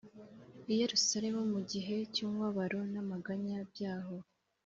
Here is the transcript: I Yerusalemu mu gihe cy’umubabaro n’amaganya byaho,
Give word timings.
I 0.71 0.73
Yerusalemu 0.81 1.41
mu 1.53 1.59
gihe 1.71 1.95
cy’umubabaro 2.13 2.79
n’amaganya 2.93 3.57
byaho, 3.71 4.15